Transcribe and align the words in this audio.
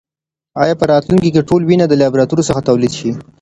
ایا 0.61 0.73
په 0.79 0.85
راتلونکې 0.91 1.29
کې 1.33 1.47
ټول 1.49 1.61
وینه 1.65 1.85
د 1.87 1.93
لابراتوار 2.01 2.39
څخه 2.49 2.65
تولید 2.69 2.93
شي؟ 2.99 3.09